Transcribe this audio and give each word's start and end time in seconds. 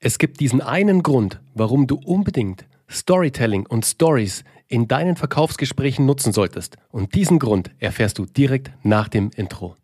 Es 0.00 0.18
gibt 0.18 0.38
diesen 0.38 0.60
einen 0.60 1.02
Grund, 1.02 1.40
warum 1.54 1.88
du 1.88 1.96
unbedingt 1.96 2.66
Storytelling 2.88 3.66
und 3.66 3.84
Stories 3.84 4.44
in 4.68 4.86
deinen 4.86 5.16
Verkaufsgesprächen 5.16 6.06
nutzen 6.06 6.32
solltest. 6.32 6.76
Und 6.90 7.16
diesen 7.16 7.40
Grund 7.40 7.72
erfährst 7.80 8.16
du 8.18 8.24
direkt 8.24 8.70
nach 8.84 9.08
dem 9.08 9.30
Intro. 9.34 9.74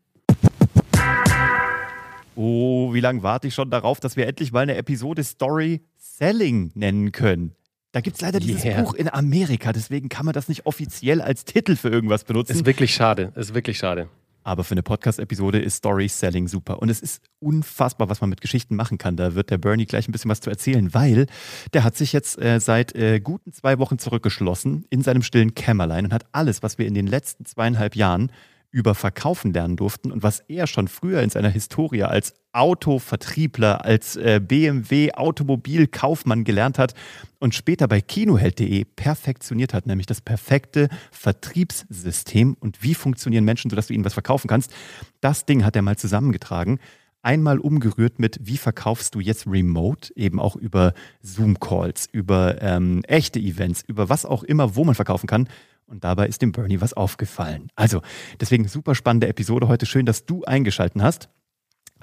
Oh, 2.37 2.95
wie 2.95 3.01
lange 3.01 3.25
warte 3.25 3.49
ich 3.49 3.55
schon 3.55 3.71
darauf, 3.71 3.99
dass 3.99 4.17
wir 4.17 4.29
endlich 4.29 4.53
mal 4.53 4.61
eine 4.61 4.77
Episode 4.77 5.25
Story 5.25 5.83
Selling 5.97 6.71
nennen 6.75 7.11
können? 7.11 7.57
Da 7.91 8.01
gibt 8.01 8.15
es 8.15 8.23
leider 8.23 8.39
dieses 8.39 8.65
Yeah. 8.65 8.83
Buch 8.83 8.95
in 8.95 9.09
Amerika, 9.09 9.73
deswegen 9.73 10.09
kann 10.09 10.27
man 10.27 10.33
das 10.33 10.49
nicht 10.49 10.65
offiziell 10.65 11.23
als 11.23 11.45
Titel 11.45 11.75
für 11.75 11.89
irgendwas 11.89 12.23
benutzen. 12.23 12.53
Ist 12.53 12.67
wirklich 12.67 12.95
schade, 12.95 13.33
ist 13.35 13.53
wirklich 13.53 13.79
schade. 13.79 14.09
Aber 14.45 14.63
für 14.63 14.73
eine 14.73 14.83
Podcast-Episode 14.83 15.59
ist 15.59 15.77
Story 15.77 16.07
Selling 16.07 16.47
super. 16.47 16.81
Und 16.81 16.91
es 16.91 17.01
ist 17.01 17.23
unfassbar, 17.41 18.09
was 18.09 18.21
man 18.21 18.31
mit 18.31 18.41
Geschichten 18.41 18.77
machen 18.77 18.99
kann. 18.99 19.17
Da 19.17 19.35
wird 19.35 19.51
der 19.51 19.59
Bernie 19.59 19.87
gleich 19.87 20.07
ein 20.07 20.13
bisschen 20.13 20.31
was 20.31 20.41
zu 20.41 20.51
erzählen, 20.51 20.95
weil 20.95 21.27
der 21.73 21.83
hat 21.83 21.97
sich 21.97 22.13
jetzt 22.13 22.41
äh, 22.41 22.61
seit 22.61 22.95
äh, 22.95 23.21
guten 23.21 23.53
zwei 23.53 23.79
Wochen 23.79 23.99
zurückgeschlossen 23.99 24.85
in 24.91 25.03
seinem 25.03 25.23
stillen 25.23 25.55
Kämmerlein 25.55 26.05
und 26.05 26.13
hat 26.13 26.27
alles, 26.33 26.63
was 26.63 26.79
wir 26.79 26.87
in 26.87 26.95
den 26.95 27.07
letzten 27.07 27.47
zweieinhalb 27.47 27.97
Jahren 27.97 28.31
über 28.75 28.97
Verkaufen 28.97 29.53
lernen 29.53 29.77
durften 29.77 30.11
und 30.11 30.25
was 30.25 30.41
er 30.41 30.67
schon 30.67 30.89
früher 30.89 31.23
in 31.23 31.31
seiner 31.31 31.49
Historie 31.49 32.03
als 32.03 32.35
Autovertriebler, 32.53 33.85
als 33.85 34.17
äh, 34.17 34.41
BMW 34.43 35.13
Automobilkaufmann 35.13 36.43
gelernt 36.43 36.77
hat 36.77 36.95
und 37.39 37.55
später 37.55 37.87
bei 37.87 38.01
Kinoheld.de 38.01 38.85
perfektioniert 38.85 39.75
hat, 39.75 39.87
nämlich 39.87 40.09
das 40.09 40.21
perfekte 40.21 40.89
Vertriebssystem 41.13 42.57
und 42.59 42.83
wie 42.83 42.95
funktionieren 42.95 43.45
Menschen, 43.45 43.71
sodass 43.71 43.87
du 43.87 43.95
ihnen 43.95 44.05
was 44.05 44.15
verkaufen 44.15 44.49
kannst. 44.49 44.75
Das 45.21 45.47
Ding 45.47 45.65
hat 45.65 45.77
er 45.77 45.83
mal 45.83 45.97
zusammengetragen. 45.97 46.81
Einmal 47.23 47.61
umgerührt 47.61 48.19
mit, 48.19 48.41
wie 48.43 48.59
verkaufst 48.59 49.15
du 49.15 49.21
jetzt 49.21 49.47
remote, 49.47 50.13
eben 50.17 50.41
auch 50.41 50.57
über 50.57 50.95
Zoom-Calls, 51.23 52.09
über 52.11 52.61
ähm, 52.61 53.03
echte 53.05 53.39
Events, 53.39 53.85
über 53.87 54.09
was 54.09 54.27
auch 54.27 54.43
immer, 54.43 54.75
wo 54.75 54.85
man 54.85 54.97
verkaufen 54.97 55.29
kann. 55.29 55.49
Und 55.87 56.05
dabei 56.05 56.29
ist 56.29 56.43
dem 56.43 56.53
Bernie 56.53 56.81
was 56.81 56.95
aufgefallen. 56.95 57.69
Also, 57.77 58.01
deswegen 58.41 58.67
super 58.69 58.95
spannende 58.95 59.27
Episode 59.29 59.69
heute. 59.69 59.85
Schön, 59.87 60.07
dass 60.07 60.25
du 60.25 60.45
eingeschalten 60.45 61.03
hast. 61.03 61.29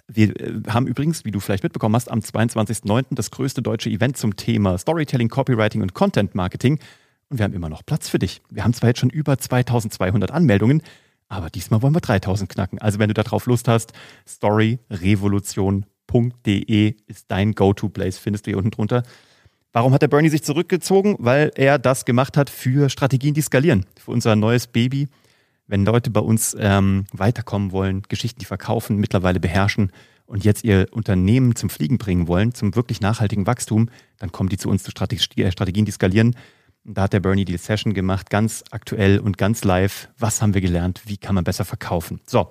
Wir 0.08 0.40
äh, 0.40 0.62
haben 0.68 0.86
übrigens, 0.88 1.26
wie 1.26 1.32
du 1.32 1.40
vielleicht 1.40 1.64
mitbekommen 1.64 1.96
hast, 1.96 2.12
am 2.12 2.20
22.09. 2.20 3.16
das 3.16 3.32
größte 3.32 3.62
deutsche 3.62 3.90
Event 3.90 4.18
zum 4.18 4.36
Thema 4.36 4.78
Storytelling, 4.78 5.30
Copywriting 5.30 5.82
und 5.82 5.94
Content 5.94 6.36
Marketing. 6.36 6.80
Und 7.30 7.38
wir 7.40 7.46
haben 7.46 7.54
immer 7.54 7.70
noch 7.70 7.86
Platz 7.86 8.10
für 8.10 8.20
dich. 8.20 8.42
Wir 8.50 8.66
haben 8.66 8.74
zwar 8.74 8.90
jetzt 8.90 9.00
schon 9.00 9.10
über 9.10 9.38
2200 9.38 10.32
Anmeldungen, 10.32 10.82
aber 11.30 11.50
diesmal 11.50 11.82
wollen 11.82 11.96
wir 11.96 12.02
3000 12.02 12.50
knacken. 12.50 12.80
Also 12.80 13.00
wenn 13.00 13.08
du 13.08 13.14
darauf 13.14 13.46
Lust 13.46 13.70
hast, 13.70 13.94
storyrevolution.de 14.28 16.96
ist 17.08 17.32
dein 17.32 17.54
Go-To-Place, 17.54 18.18
findest 18.18 18.46
du 18.46 18.52
hier 18.52 18.58
unten 18.58 18.72
drunter. 18.72 19.04
Warum 19.74 19.94
hat 19.94 20.02
der 20.02 20.10
Bernie 20.10 20.30
sich 20.30 20.44
zurückgezogen? 20.44 21.16
Weil 21.20 21.52
er 21.56 21.80
das 21.80 22.04
gemacht 22.04 22.36
hat 22.36 22.50
für 22.50 22.90
Strategien, 22.90 23.34
die 23.34 23.42
skalieren, 23.42 23.86
für 23.98 24.12
unser 24.12 24.36
neues 24.36 24.68
Baby. 24.68 25.08
Wenn 25.68 25.86
Leute 25.86 26.10
bei 26.10 26.20
uns 26.20 26.56
ähm, 26.60 27.06
weiterkommen 27.14 27.72
wollen, 27.72 28.04
Geschichten, 28.10 28.40
die 28.40 28.46
verkaufen, 28.46 28.98
mittlerweile 28.98 29.40
beherrschen 29.40 29.94
und 30.26 30.44
jetzt 30.44 30.66
ihr 30.66 30.88
Unternehmen 30.92 31.56
zum 31.56 31.70
Fliegen 31.70 31.98
bringen 31.98 32.28
wollen, 32.28 32.54
zum 32.54 32.76
wirklich 32.76 33.00
nachhaltigen 33.00 33.48
Wachstum, 33.48 33.90
dann 34.20 34.34
kommen 34.34 34.50
die 34.50 34.58
zu 34.58 34.70
uns 34.70 34.84
zu 34.84 34.92
Strategie, 34.92 35.50
Strategien, 35.50 35.86
die 35.86 35.92
skalieren. 35.92 36.36
Und 36.84 36.98
Da 36.98 37.04
hat 37.04 37.14
der 37.14 37.20
Bernie 37.20 37.46
die 37.46 37.58
Session 37.58 37.94
gemacht, 37.94 38.30
ganz 38.30 38.64
aktuell 38.72 39.20
und 39.20 39.38
ganz 39.38 39.64
live. 39.64 40.10
Was 40.18 40.42
haben 40.42 40.54
wir 40.54 40.62
gelernt? 40.62 41.02
Wie 41.06 41.18
kann 41.18 41.36
man 41.36 41.44
besser 41.44 41.64
verkaufen? 41.64 42.20
So, 42.26 42.50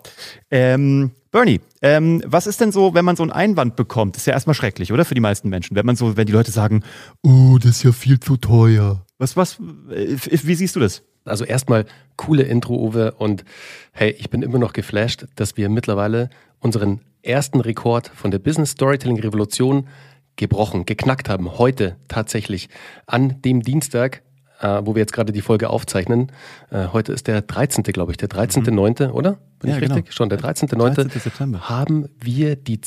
ähm, 0.51 1.11
Bernie, 1.33 1.61
ähm, 1.83 2.23
was 2.27 2.47
ist 2.47 2.61
denn 2.61 2.71
so, 2.71 2.95
wenn 2.95 3.05
man 3.05 3.17
so 3.17 3.23
einen 3.23 3.33
Einwand 3.33 3.77
bekommt? 3.77 4.15
Das 4.15 4.23
ist 4.23 4.27
ja 4.27 4.33
erstmal 4.33 4.55
schrecklich, 4.55 4.93
oder? 4.93 5.05
Für 5.05 5.15
die 5.15 5.21
meisten 5.21 5.49
Menschen. 5.49 5.77
Wenn 5.77 5.87
man 5.87 5.97
so, 5.97 6.17
wenn 6.17 6.27
die 6.27 6.33
Leute 6.33 6.53
sagen, 6.53 6.85
oh, 7.23 7.59
das 7.59 7.71
ist 7.73 7.83
ja 7.83 7.93
viel 7.93 8.21
zu 8.21 8.37
teuer. 8.37 9.05
Was, 9.19 9.37
was, 9.37 9.59
äh, 9.91 10.17
wie 10.29 10.55
siehst 10.55 10.77
du 10.77 10.81
das? 10.81 11.03
Also 11.25 11.45
erstmal 11.45 11.85
coole 12.17 12.45
Intro, 12.45 12.77
Uwe. 12.77 13.13
Und 13.13 13.45
hey, 13.93 14.15
ich 14.19 14.31
bin 14.31 14.43
immer 14.43 14.59
noch 14.59 14.73
geflasht, 14.73 15.27
dass 15.37 15.57
wir 15.57 15.69
mittlerweile 15.69 16.31
unseren 16.61 17.01
ersten 17.23 17.61
Rekord 17.61 18.11
von 18.15 18.31
der 18.31 18.39
Business 18.39 18.71
Storytelling 18.71 19.21
Revolution 19.21 19.89
gebrochen, 20.37 20.87
geknackt 20.87 21.29
haben. 21.29 21.59
Heute 21.59 21.97
tatsächlich 22.09 22.69
an 23.07 23.41
dem 23.43 23.63
Dienstag, 23.63 24.23
äh, 24.61 24.81
wo 24.85 24.95
wir 24.95 25.01
jetzt 25.01 25.13
gerade 25.13 25.33
die 25.33 25.43
Folge 25.43 25.71
aufzeichnen. 25.71 26.33
Äh, 26.71 26.89
heute 26.93 27.13
ist 27.13 27.27
der 27.27 27.43
13., 27.43 27.83
glaube 27.85 28.13
ich, 28.13 28.19
der 28.19 28.29
13.9., 28.29 29.11
oder? 29.11 29.39
Bin 29.59 29.71
Ja, 29.71 29.77
ich 29.77 29.83
genau. 29.83 29.95
richtig? 29.97 30.15
Schon 30.15 30.29
der 30.29 30.39
13.9. 30.39 30.95
13. 30.95 31.11
September. 31.21 31.69
haben 31.69 32.09
wir 32.21 32.57
die 32.57 32.81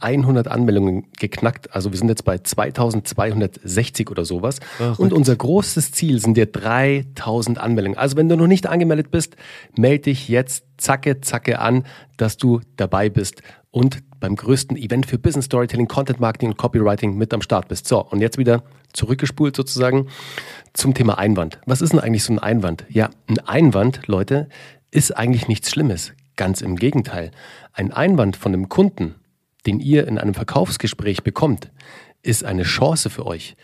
2100 0.00 0.48
Anmeldungen 0.48 1.06
geknackt. 1.18 1.74
Also 1.74 1.90
wir 1.90 1.98
sind 1.98 2.08
jetzt 2.08 2.24
bei 2.24 2.38
2260 2.38 4.10
oder 4.10 4.24
sowas. 4.24 4.60
Verrückt. 4.76 5.00
Und 5.00 5.12
unser 5.12 5.36
großes 5.36 5.92
Ziel 5.92 6.20
sind 6.20 6.36
ja 6.36 6.46
3000 6.46 7.58
Anmeldungen. 7.58 7.98
Also 7.98 8.16
wenn 8.16 8.28
du 8.28 8.36
noch 8.36 8.46
nicht 8.46 8.66
angemeldet 8.66 9.10
bist, 9.10 9.36
melde 9.76 10.04
dich 10.04 10.28
jetzt 10.28 10.64
zacke, 10.76 11.20
zacke 11.20 11.58
an, 11.58 11.84
dass 12.16 12.36
du 12.36 12.60
dabei 12.76 13.08
bist 13.10 13.42
und 13.70 14.02
beim 14.20 14.36
größten 14.36 14.76
Event 14.76 15.06
für 15.06 15.18
Business 15.18 15.46
Storytelling, 15.46 15.86
Content 15.86 16.20
Marketing 16.20 16.50
und 16.50 16.56
Copywriting 16.56 17.16
mit 17.16 17.32
am 17.32 17.42
Start 17.42 17.68
bist. 17.68 17.86
So, 17.86 18.04
und 18.04 18.20
jetzt 18.20 18.38
wieder 18.38 18.62
zurückgespult 18.92 19.54
sozusagen 19.54 20.08
zum 20.72 20.94
Thema 20.94 21.18
Einwand. 21.18 21.60
Was 21.66 21.80
ist 21.80 21.92
denn 21.92 22.00
eigentlich 22.00 22.24
so 22.24 22.32
ein 22.32 22.38
Einwand? 22.38 22.84
Ja, 22.88 23.10
ein 23.28 23.38
Einwand, 23.40 24.06
Leute, 24.06 24.48
ist 24.90 25.16
eigentlich 25.16 25.48
nichts 25.48 25.70
Schlimmes. 25.70 26.12
Ganz 26.36 26.60
im 26.60 26.76
Gegenteil. 26.76 27.30
Ein 27.72 27.92
Einwand 27.92 28.36
von 28.36 28.54
einem 28.54 28.68
Kunden, 28.68 29.16
den 29.66 29.80
ihr 29.80 30.06
in 30.06 30.18
einem 30.18 30.34
Verkaufsgespräch 30.34 31.22
bekommt, 31.22 31.70
ist 32.22 32.44
eine 32.44 32.62
Chance 32.62 33.10
für 33.10 33.26
euch. 33.26 33.56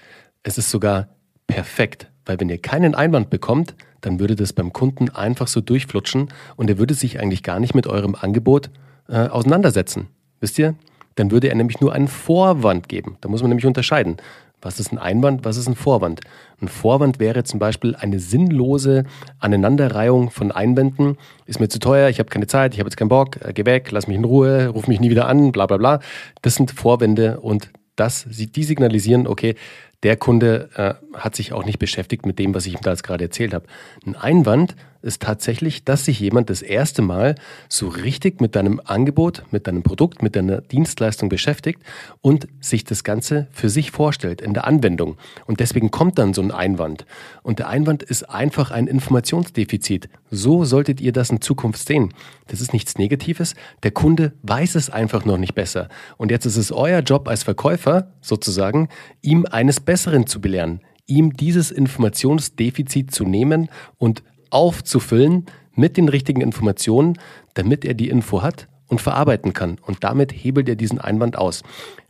Es 0.42 0.58
ist 0.58 0.70
sogar 0.70 1.08
perfekt, 1.46 2.10
weil 2.24 2.40
wenn 2.40 2.48
ihr 2.48 2.58
keinen 2.58 2.94
Einwand 2.94 3.30
bekommt, 3.30 3.74
dann 4.00 4.20
würde 4.20 4.36
das 4.36 4.52
beim 4.52 4.72
Kunden 4.72 5.10
einfach 5.10 5.48
so 5.48 5.60
durchflutschen 5.60 6.28
und 6.56 6.68
er 6.68 6.78
würde 6.78 6.94
sich 6.94 7.20
eigentlich 7.20 7.42
gar 7.42 7.58
nicht 7.60 7.74
mit 7.74 7.86
eurem 7.86 8.14
Angebot 8.14 8.70
äh, 9.08 9.28
auseinandersetzen. 9.28 10.08
Wisst 10.40 10.58
ihr? 10.58 10.74
Dann 11.14 11.30
würde 11.30 11.48
er 11.48 11.54
nämlich 11.54 11.80
nur 11.80 11.92
einen 11.92 12.08
Vorwand 12.08 12.88
geben. 12.88 13.16
Da 13.20 13.28
muss 13.28 13.40
man 13.40 13.48
nämlich 13.48 13.66
unterscheiden. 13.66 14.16
Was 14.64 14.80
ist 14.80 14.92
ein 14.92 14.98
Einwand, 14.98 15.44
was 15.44 15.58
ist 15.58 15.68
ein 15.68 15.74
Vorwand? 15.74 16.20
Ein 16.60 16.68
Vorwand 16.68 17.20
wäre 17.20 17.44
zum 17.44 17.60
Beispiel 17.60 17.94
eine 17.94 18.18
sinnlose 18.18 19.04
Aneinanderreihung 19.38 20.30
von 20.30 20.50
Einwänden. 20.50 21.18
Ist 21.44 21.60
mir 21.60 21.68
zu 21.68 21.78
teuer, 21.78 22.08
ich 22.08 22.18
habe 22.18 22.30
keine 22.30 22.46
Zeit, 22.46 22.72
ich 22.72 22.80
habe 22.80 22.88
jetzt 22.88 22.96
keinen 22.96 23.10
Bock, 23.10 23.36
äh, 23.42 23.52
geh 23.52 23.66
weg, 23.66 23.90
lass 23.90 24.08
mich 24.08 24.16
in 24.16 24.24
Ruhe, 24.24 24.68
ruf 24.68 24.88
mich 24.88 25.00
nie 25.00 25.10
wieder 25.10 25.28
an, 25.28 25.52
bla 25.52 25.66
bla 25.66 25.76
bla. 25.76 26.00
Das 26.40 26.54
sind 26.54 26.70
Vorwände 26.70 27.40
und 27.40 27.70
das, 27.94 28.26
die 28.26 28.64
signalisieren, 28.64 29.26
okay, 29.26 29.54
der 30.02 30.16
Kunde 30.16 30.70
äh, 30.74 30.94
hat 31.16 31.36
sich 31.36 31.52
auch 31.52 31.64
nicht 31.64 31.78
beschäftigt 31.78 32.24
mit 32.24 32.38
dem, 32.38 32.54
was 32.54 32.64
ich 32.66 32.72
ihm 32.72 32.80
da 32.82 32.90
jetzt 32.90 33.04
gerade 33.04 33.24
erzählt 33.24 33.52
habe. 33.52 33.66
Ein 34.06 34.16
Einwand 34.16 34.76
ist 35.04 35.22
tatsächlich, 35.22 35.84
dass 35.84 36.06
sich 36.06 36.18
jemand 36.18 36.50
das 36.50 36.62
erste 36.62 37.02
Mal 37.02 37.34
so 37.68 37.88
richtig 37.88 38.40
mit 38.40 38.56
deinem 38.56 38.80
Angebot, 38.84 39.44
mit 39.50 39.66
deinem 39.66 39.82
Produkt, 39.82 40.22
mit 40.22 40.34
deiner 40.34 40.62
Dienstleistung 40.62 41.28
beschäftigt 41.28 41.82
und 42.22 42.48
sich 42.60 42.84
das 42.84 43.04
Ganze 43.04 43.46
für 43.52 43.68
sich 43.68 43.90
vorstellt 43.90 44.40
in 44.40 44.54
der 44.54 44.66
Anwendung. 44.66 45.16
Und 45.46 45.60
deswegen 45.60 45.90
kommt 45.90 46.18
dann 46.18 46.32
so 46.32 46.42
ein 46.42 46.50
Einwand. 46.50 47.04
Und 47.42 47.58
der 47.58 47.68
Einwand 47.68 48.02
ist 48.02 48.24
einfach 48.24 48.70
ein 48.70 48.86
Informationsdefizit. 48.86 50.08
So 50.30 50.64
solltet 50.64 51.00
ihr 51.00 51.12
das 51.12 51.30
in 51.30 51.42
Zukunft 51.42 51.86
sehen. 51.86 52.14
Das 52.48 52.62
ist 52.62 52.72
nichts 52.72 52.96
Negatives. 52.96 53.54
Der 53.82 53.90
Kunde 53.90 54.32
weiß 54.42 54.74
es 54.74 54.88
einfach 54.88 55.26
noch 55.26 55.38
nicht 55.38 55.54
besser. 55.54 55.88
Und 56.16 56.30
jetzt 56.30 56.46
ist 56.46 56.56
es 56.56 56.72
euer 56.72 57.00
Job 57.00 57.28
als 57.28 57.42
Verkäufer, 57.42 58.10
sozusagen, 58.22 58.88
ihm 59.20 59.46
eines 59.50 59.80
Besseren 59.80 60.26
zu 60.26 60.40
belehren. 60.40 60.80
Ihm 61.06 61.34
dieses 61.34 61.70
Informationsdefizit 61.70 63.14
zu 63.14 63.24
nehmen 63.24 63.68
und 63.98 64.22
aufzufüllen 64.54 65.46
mit 65.74 65.96
den 65.96 66.08
richtigen 66.08 66.40
Informationen, 66.40 67.18
damit 67.54 67.84
er 67.84 67.94
die 67.94 68.08
Info 68.08 68.42
hat 68.42 68.68
und 68.86 69.00
verarbeiten 69.00 69.52
kann. 69.52 69.78
Und 69.80 70.04
damit 70.04 70.32
hebelt 70.32 70.68
er 70.68 70.76
diesen 70.76 71.00
Einwand 71.00 71.36
aus. 71.36 71.62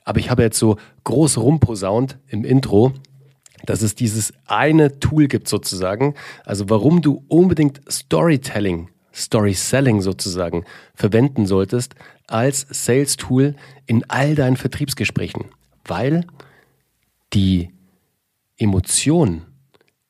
Aber 0.05 0.21
ich 0.21 0.31
habe 0.31 0.43
jetzt 0.43 0.59
so 0.59 0.77
groß 1.05 1.39
rumposaunt 1.39 2.19
im 2.29 2.45
Intro, 2.45 2.93
dass 3.65 3.81
es 3.81 3.95
dieses 3.95 4.35
eine 4.47 4.99
Tool 4.99 5.27
gibt 5.27 5.49
sozusagen. 5.49 6.15
Also 6.45 6.69
warum 6.69 7.01
du 7.01 7.25
unbedingt 7.29 7.81
Storytelling, 7.91 8.91
Story 9.15 9.55
Selling 9.55 10.03
sozusagen 10.03 10.65
verwenden 10.95 11.47
solltest 11.47 11.95
als 12.27 12.67
Sales 12.71 13.17
Tool 13.17 13.55
in 13.87 14.05
all 14.09 14.35
deinen 14.35 14.57
Vertriebsgesprächen. 14.57 15.47
Weil 15.87 16.27
die 17.33 17.71
Emotion 18.59 19.43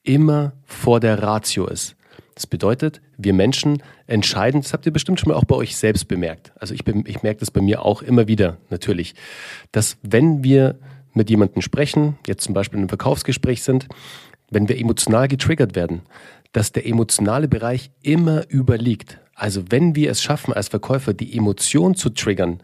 immer 0.02 0.52
vor 0.64 1.00
der 1.00 1.22
Ratio 1.22 1.66
ist. 1.66 1.96
Das 2.34 2.46
bedeutet, 2.46 3.00
wir 3.16 3.32
Menschen 3.32 3.82
entscheiden, 4.06 4.60
das 4.62 4.72
habt 4.72 4.86
ihr 4.86 4.92
bestimmt 4.92 5.20
schon 5.20 5.30
mal 5.30 5.38
auch 5.38 5.44
bei 5.44 5.54
euch 5.54 5.76
selbst 5.76 6.08
bemerkt. 6.08 6.52
Also 6.56 6.74
ich, 6.74 6.80
ich 6.86 7.22
merke 7.22 7.40
das 7.40 7.50
bei 7.50 7.60
mir 7.60 7.82
auch 7.82 8.02
immer 8.02 8.26
wieder 8.26 8.58
natürlich, 8.70 9.14
dass 9.70 9.98
wenn 10.02 10.42
wir 10.42 10.78
mit 11.12 11.30
jemandem 11.30 11.62
sprechen, 11.62 12.18
jetzt 12.26 12.44
zum 12.44 12.54
Beispiel 12.54 12.78
in 12.78 12.82
einem 12.82 12.88
Verkaufsgespräch 12.88 13.62
sind, 13.62 13.86
wenn 14.50 14.68
wir 14.68 14.78
emotional 14.78 15.28
getriggert 15.28 15.76
werden, 15.76 16.02
dass 16.52 16.72
der 16.72 16.86
emotionale 16.86 17.48
Bereich 17.48 17.90
immer 18.02 18.44
überliegt. 18.48 19.18
Also 19.34 19.64
wenn 19.70 19.94
wir 19.96 20.10
es 20.10 20.22
schaffen, 20.22 20.52
als 20.52 20.68
Verkäufer 20.68 21.12
die 21.12 21.36
Emotion 21.36 21.94
zu 21.94 22.10
triggern, 22.10 22.60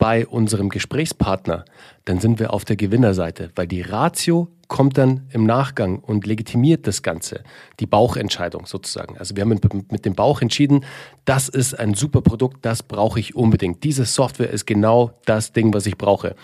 bei 0.00 0.26
unserem 0.26 0.70
Gesprächspartner, 0.70 1.66
dann 2.06 2.20
sind 2.20 2.40
wir 2.40 2.54
auf 2.54 2.64
der 2.64 2.76
Gewinnerseite, 2.76 3.50
weil 3.54 3.66
die 3.66 3.82
Ratio 3.82 4.48
kommt 4.66 4.96
dann 4.96 5.26
im 5.30 5.44
Nachgang 5.44 5.98
und 5.98 6.26
legitimiert 6.26 6.86
das 6.86 7.02
Ganze, 7.02 7.44
die 7.80 7.86
Bauchentscheidung 7.86 8.64
sozusagen. 8.64 9.18
Also 9.18 9.36
wir 9.36 9.42
haben 9.42 9.60
mit, 9.90 10.04
dem 10.06 10.14
Bauch 10.14 10.40
entschieden, 10.40 10.86
das 11.26 11.50
ist 11.50 11.78
ein 11.78 11.92
super 11.92 12.22
Produkt, 12.22 12.64
das 12.64 12.82
brauche 12.82 13.20
ich 13.20 13.36
unbedingt. 13.36 13.84
Diese 13.84 14.06
Software 14.06 14.50
ist 14.50 14.66
genau 14.66 15.12
das 15.26 15.52
Ding, 15.52 15.74
was 15.74 15.84
ich 15.84 15.98
brauche. 15.98 16.34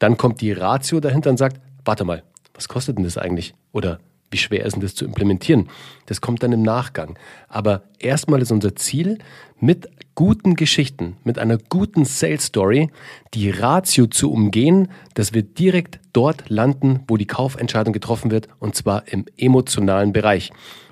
Dann 0.00 0.16
kommt 0.16 0.40
die 0.40 0.52
Ratio 0.52 0.98
dahinter 0.98 1.30
und 1.30 1.36
sagt, 1.36 1.60
warte 1.84 2.04
mal, 2.04 2.24
was 2.52 2.68
kostet 2.68 2.96
denn 2.98 3.04
das 3.04 3.16
eigentlich? 3.16 3.54
Oder 3.70 4.00
wie 4.34 4.38
schwer 4.38 4.66
ist 4.66 4.74
denn 4.74 4.82
das 4.82 4.96
zu 4.96 5.04
implementieren? 5.04 5.68
Das 6.06 6.20
kommt 6.20 6.42
dann 6.42 6.50
im 6.50 6.62
Nachgang. 6.62 7.16
Aber 7.48 7.84
erstmal 8.00 8.42
ist 8.42 8.50
unser 8.50 8.74
Ziel, 8.74 9.18
mit 9.60 9.88
guten 10.16 10.56
Geschichten, 10.56 11.16
mit 11.22 11.38
einer 11.38 11.56
guten 11.56 12.04
Sales 12.04 12.46
Story, 12.46 12.90
die 13.32 13.50
Ratio 13.50 14.06
zu 14.06 14.32
umgehen, 14.32 14.88
dass 15.14 15.34
wir 15.34 15.44
direkt 15.44 16.00
dort 16.12 16.50
landen, 16.50 17.04
wo 17.06 17.16
die 17.16 17.28
Kaufentscheidung 17.28 17.92
getroffen 17.92 18.32
wird, 18.32 18.48
und 18.58 18.74
zwar 18.74 19.06
im 19.06 19.24
emotionalen 19.36 20.12
Bereich. 20.12 20.50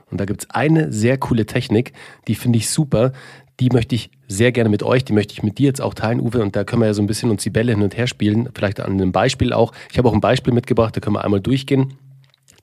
Und 0.09 0.21
da 0.21 0.25
gibt 0.25 0.45
es 0.45 0.51
eine 0.51 0.93
sehr 0.93 1.19
coole 1.19 1.45
Technik, 1.45 1.93
die 2.29 2.37
finde 2.37 2.59
ich 2.59 2.71
super. 2.71 3.13
Die 3.59 3.71
möchte 3.71 3.97
ich 3.97 4.11
sehr 4.29 4.53
gerne 4.53 4.71
mit 4.71 4.85
euch, 4.85 5.05
die 5.05 5.13
möchte 5.13 5.33
ich 5.33 5.43
mit 5.43 5.59
dir 5.59 5.67
jetzt 5.67 5.81
auch 5.81 5.95
teilen, 5.95 6.21
Uwe. 6.21 6.43
Und 6.43 6.55
da 6.55 6.63
können 6.63 6.83
wir 6.83 6.87
ja 6.87 6.95
so 6.95 7.03
ein 7.03 7.09
bisschen 7.09 7.31
uns 7.31 7.43
die 7.43 7.51
Bälle 7.51 7.73
hin 7.73 7.83
und 7.83 7.97
her 7.97 8.07
spielen. 8.07 8.49
Vielleicht 8.55 8.79
an 8.79 8.93
einem 8.93 9.11
Beispiel 9.11 9.53
auch. 9.53 9.73
Ich 9.91 9.99
habe 9.99 10.09
auch 10.09 10.15
ein 10.15 10.21
Beispiel 10.21 10.55
mitgebracht, 10.55 10.97
da 10.97 11.01
können 11.01 11.17
wir 11.17 11.25
einmal 11.25 11.41
durchgehen. 11.41 11.95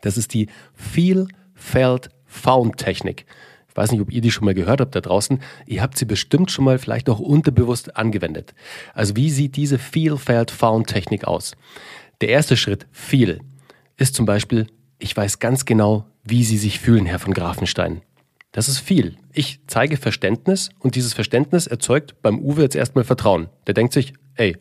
Das 0.02 0.18
ist 0.18 0.34
die 0.34 0.48
Feel, 0.74 1.28
Felt, 1.54 2.10
Found 2.26 2.78
Technik. 2.78 3.26
Ich 3.68 3.76
weiß 3.76 3.92
nicht, 3.92 4.02
ob 4.02 4.12
ihr 4.12 4.22
die 4.22 4.32
schon 4.32 4.46
mal 4.46 4.54
gehört 4.54 4.82
habt 4.82 4.96
da 4.96 5.02
draußen. 5.02 5.40
Ihr 5.66 5.82
habt 5.82 5.98
sie 5.98 6.06
bestimmt 6.06 6.52
schon 6.52 6.66
mal 6.66 6.80
vielleicht 6.80 7.10
auch 7.10 7.20
unterbewusst 7.20 7.96
angewendet. 7.96 8.54
Also 8.94 9.16
wie 9.16 9.30
sieht 9.30 9.56
diese 9.56 9.78
Feel, 9.78 10.18
Felt, 10.18 10.52
Found 10.52 10.88
Technik 10.88 11.26
aus? 11.26 11.56
Der 12.22 12.30
erste 12.30 12.58
Schritt, 12.58 12.88
Feel, 12.92 13.40
ist 13.98 14.16
zum 14.16 14.26
Beispiel, 14.26 14.68
ich 14.98 15.16
weiß 15.16 15.40
ganz 15.40 15.66
genau, 15.66 16.06
wie 16.24 16.44
Sie 16.44 16.58
sich 16.58 16.80
fühlen, 16.80 17.06
Herr 17.06 17.20
von 17.20 17.34
Grafenstein. 17.34 18.02
Das 18.52 18.68
ist 18.68 18.80
viel. 18.80 19.18
Ich 19.32 19.60
zeige 19.68 19.98
Verständnis 19.98 20.70
und 20.80 20.96
dieses 20.96 21.14
Verständnis 21.14 21.68
erzeugt 21.68 22.22
beim 22.22 22.40
Uwe 22.40 22.64
jetzt 22.64 22.76
erstmal 22.76 23.04
Vertrauen. 23.04 23.48
Der 23.68 23.74
denkt 23.74 23.94
sich, 23.94 24.14
ey, 24.36 24.58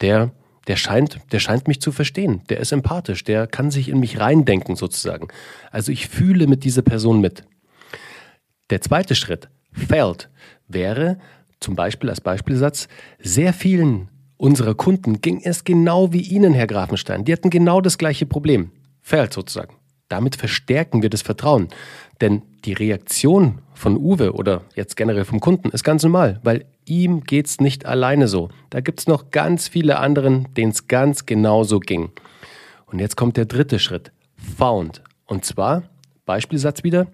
der 0.00 0.32
der 0.66 0.76
scheint, 0.76 1.18
der 1.32 1.38
scheint 1.38 1.68
mich 1.68 1.80
zu 1.80 1.92
verstehen. 1.92 2.42
Der 2.48 2.58
ist 2.58 2.72
empathisch. 2.72 3.24
Der 3.24 3.46
kann 3.46 3.70
sich 3.70 3.88
in 3.88 4.00
mich 4.00 4.18
reindenken 4.18 4.76
sozusagen. 4.76 5.28
Also 5.70 5.92
ich 5.92 6.08
fühle 6.08 6.46
mit 6.46 6.64
dieser 6.64 6.82
Person 6.82 7.20
mit. 7.20 7.44
Der 8.70 8.80
zweite 8.80 9.14
Schritt, 9.14 9.48
felt, 9.72 10.28
wäre 10.66 11.18
zum 11.60 11.76
Beispiel 11.76 12.10
als 12.10 12.20
Beispielsatz, 12.20 12.88
sehr 13.18 13.52
vielen 13.52 14.08
unserer 14.36 14.74
Kunden 14.74 15.20
ging 15.20 15.40
es 15.42 15.64
genau 15.64 16.12
wie 16.12 16.20
Ihnen, 16.20 16.52
Herr 16.52 16.66
Grafenstein. 16.66 17.24
Die 17.24 17.32
hatten 17.32 17.50
genau 17.50 17.80
das 17.80 17.96
gleiche 17.96 18.26
Problem. 18.26 18.70
Felt 19.00 19.32
sozusagen. 19.32 19.76
Damit 20.08 20.36
verstärken 20.36 21.02
wir 21.02 21.10
das 21.10 21.22
Vertrauen. 21.22 21.68
Denn 22.20 22.42
die 22.64 22.74
Reaktion 22.74 23.62
von 23.76 23.96
Uwe 23.96 24.32
oder 24.32 24.62
jetzt 24.74 24.96
generell 24.96 25.24
vom 25.24 25.38
Kunden 25.38 25.70
ist 25.70 25.84
ganz 25.84 26.02
normal, 26.02 26.40
weil 26.42 26.64
ihm 26.86 27.24
geht's 27.24 27.60
nicht 27.60 27.86
alleine 27.86 28.26
so. 28.26 28.48
Da 28.70 28.80
gibt's 28.80 29.06
noch 29.06 29.30
ganz 29.30 29.68
viele 29.68 29.98
anderen, 29.98 30.48
denen 30.54 30.72
es 30.72 30.88
ganz 30.88 31.26
genauso 31.26 31.78
ging. 31.78 32.10
Und 32.86 33.00
jetzt 33.00 33.16
kommt 33.16 33.36
der 33.36 33.44
dritte 33.44 33.78
Schritt. 33.78 34.12
Found. 34.56 35.02
Und 35.26 35.44
zwar, 35.44 35.82
Beispielsatz 36.24 36.84
wieder, 36.84 37.06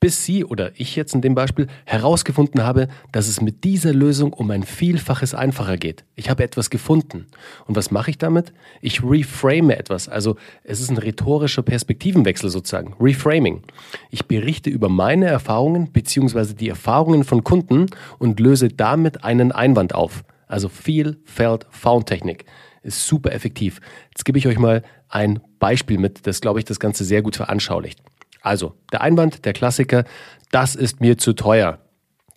bis 0.00 0.24
Sie 0.24 0.44
oder 0.44 0.70
ich 0.76 0.94
jetzt 0.94 1.14
in 1.14 1.22
dem 1.22 1.34
Beispiel 1.34 1.66
herausgefunden 1.84 2.62
habe, 2.62 2.88
dass 3.10 3.26
es 3.26 3.40
mit 3.40 3.64
dieser 3.64 3.92
Lösung 3.92 4.32
um 4.32 4.50
ein 4.50 4.62
Vielfaches 4.62 5.34
einfacher 5.34 5.76
geht. 5.76 6.04
Ich 6.14 6.30
habe 6.30 6.44
etwas 6.44 6.70
gefunden. 6.70 7.26
Und 7.66 7.76
was 7.76 7.90
mache 7.90 8.10
ich 8.10 8.18
damit? 8.18 8.52
Ich 8.80 9.02
reframe 9.02 9.70
etwas. 9.70 10.08
Also 10.08 10.36
es 10.62 10.80
ist 10.80 10.90
ein 10.90 10.98
rhetorischer 10.98 11.62
Perspektivenwechsel 11.62 12.48
sozusagen. 12.48 12.94
Reframing. 13.00 13.62
Ich 14.10 14.26
berichte 14.26 14.70
über 14.70 14.88
meine 14.88 15.26
Erfahrungen 15.26 15.90
bzw. 15.90 16.54
die 16.54 16.68
Erfahrungen 16.68 17.24
von 17.24 17.42
Kunden 17.42 17.86
und 18.18 18.38
löse 18.38 18.68
damit 18.68 19.24
einen 19.24 19.50
Einwand 19.50 19.94
auf. 19.94 20.24
Also 20.46 20.68
Feel, 20.68 21.16
Felt, 21.24 21.66
Found 21.70 22.06
Technik. 22.06 22.44
Ist 22.82 23.06
super 23.06 23.32
effektiv. 23.32 23.80
Jetzt 24.10 24.24
gebe 24.24 24.38
ich 24.38 24.46
euch 24.46 24.58
mal 24.58 24.82
ein 25.08 25.40
Beispiel 25.58 25.98
mit, 25.98 26.26
das 26.26 26.40
glaube 26.40 26.60
ich 26.60 26.64
das 26.64 26.78
Ganze 26.78 27.04
sehr 27.04 27.22
gut 27.22 27.34
veranschaulicht. 27.34 28.00
Also, 28.42 28.74
der 28.92 29.02
Einwand, 29.02 29.44
der 29.44 29.52
Klassiker, 29.52 30.04
das 30.50 30.74
ist 30.74 31.00
mir 31.00 31.18
zu 31.18 31.32
teuer. 31.32 31.78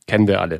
Kennen 0.07 0.27
wir 0.27 0.41
alle. 0.41 0.59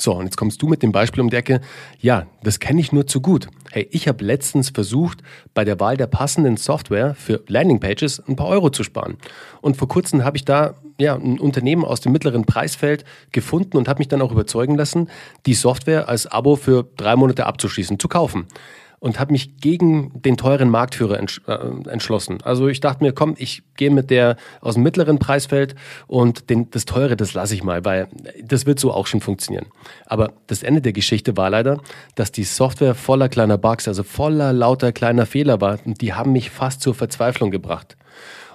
So, 0.00 0.14
und 0.14 0.24
jetzt 0.24 0.38
kommst 0.38 0.62
du 0.62 0.66
mit 0.66 0.82
dem 0.82 0.92
Beispiel 0.92 1.20
um 1.20 1.28
die 1.28 1.36
Ecke. 1.36 1.60
Ja, 1.98 2.26
das 2.42 2.58
kenne 2.58 2.80
ich 2.80 2.90
nur 2.90 3.06
zu 3.06 3.20
gut. 3.20 3.48
Hey, 3.70 3.86
ich 3.90 4.08
habe 4.08 4.24
letztens 4.24 4.70
versucht, 4.70 5.22
bei 5.52 5.62
der 5.62 5.78
Wahl 5.78 5.98
der 5.98 6.06
passenden 6.06 6.56
Software 6.56 7.14
für 7.14 7.42
Landingpages 7.48 8.22
ein 8.26 8.34
paar 8.34 8.46
Euro 8.46 8.70
zu 8.70 8.82
sparen. 8.82 9.18
Und 9.60 9.76
vor 9.76 9.88
kurzem 9.88 10.24
habe 10.24 10.38
ich 10.38 10.46
da 10.46 10.74
ja, 10.98 11.16
ein 11.16 11.38
Unternehmen 11.38 11.84
aus 11.84 12.00
dem 12.00 12.12
mittleren 12.12 12.46
Preisfeld 12.46 13.04
gefunden 13.32 13.76
und 13.76 13.88
habe 13.88 13.98
mich 13.98 14.08
dann 14.08 14.22
auch 14.22 14.32
überzeugen 14.32 14.74
lassen, 14.74 15.10
die 15.44 15.54
Software 15.54 16.08
als 16.08 16.26
Abo 16.26 16.56
für 16.56 16.86
drei 16.96 17.16
Monate 17.16 17.44
abzuschließen, 17.44 17.98
zu 17.98 18.08
kaufen 18.08 18.46
und 19.00 19.18
habe 19.18 19.32
mich 19.32 19.56
gegen 19.56 20.12
den 20.22 20.36
teuren 20.36 20.68
Marktführer 20.68 21.18
äh, 21.18 21.88
entschlossen. 21.88 22.38
Also 22.42 22.68
ich 22.68 22.80
dachte 22.80 23.02
mir, 23.02 23.12
komm, 23.12 23.34
ich 23.38 23.62
gehe 23.76 23.90
mit 23.90 24.10
der 24.10 24.36
aus 24.60 24.74
dem 24.74 24.82
mittleren 24.82 25.18
Preisfeld 25.18 25.74
und 26.06 26.50
den, 26.50 26.70
das 26.70 26.84
teure, 26.84 27.16
das 27.16 27.32
lasse 27.32 27.54
ich 27.54 27.64
mal, 27.64 27.84
weil 27.84 28.08
das 28.44 28.66
wird 28.66 28.78
so 28.78 28.92
auch 28.92 29.06
schon 29.06 29.20
funktionieren. 29.20 29.66
Aber 30.06 30.34
das 30.46 30.62
Ende 30.62 30.82
der 30.82 30.92
Geschichte 30.92 31.36
war 31.36 31.50
leider, 31.50 31.80
dass 32.14 32.30
die 32.30 32.44
Software 32.44 32.94
voller 32.94 33.30
kleiner 33.30 33.58
Bugs, 33.58 33.88
also 33.88 34.02
voller 34.02 34.52
lauter 34.52 34.92
kleiner 34.92 35.24
Fehler 35.24 35.60
war 35.60 35.78
und 35.84 36.02
die 36.02 36.12
haben 36.12 36.32
mich 36.32 36.50
fast 36.50 36.82
zur 36.82 36.94
Verzweiflung 36.94 37.50
gebracht. 37.50 37.96